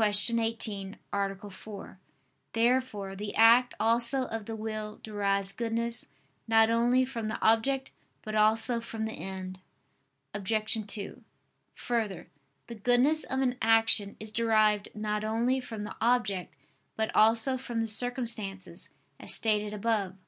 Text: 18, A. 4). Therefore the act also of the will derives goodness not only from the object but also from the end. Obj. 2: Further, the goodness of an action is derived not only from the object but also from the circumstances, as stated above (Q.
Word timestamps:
18, 0.00 0.96
A. 1.12 1.50
4). 1.50 1.98
Therefore 2.52 3.16
the 3.16 3.34
act 3.34 3.74
also 3.80 4.26
of 4.26 4.46
the 4.46 4.54
will 4.54 5.00
derives 5.02 5.50
goodness 5.50 6.06
not 6.46 6.70
only 6.70 7.04
from 7.04 7.26
the 7.26 7.40
object 7.42 7.90
but 8.22 8.36
also 8.36 8.80
from 8.80 9.06
the 9.06 9.12
end. 9.18 9.58
Obj. 10.32 10.86
2: 10.86 11.24
Further, 11.74 12.28
the 12.68 12.76
goodness 12.76 13.24
of 13.24 13.40
an 13.40 13.56
action 13.60 14.14
is 14.20 14.30
derived 14.30 14.86
not 14.94 15.24
only 15.24 15.58
from 15.58 15.82
the 15.82 15.96
object 16.00 16.54
but 16.94 17.12
also 17.12 17.56
from 17.58 17.80
the 17.80 17.88
circumstances, 17.88 18.90
as 19.18 19.34
stated 19.34 19.74
above 19.74 20.12
(Q. 20.12 20.18